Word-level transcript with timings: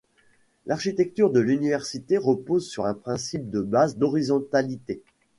L'architecture 0.65 1.29
de 1.29 1.39
l'université 1.39 2.17
repose 2.17 2.67
sur 2.67 2.87
un 2.87 2.95
principe 2.95 3.51
de 3.51 3.61
base 3.61 3.97
d'horizontalité. 3.99 5.03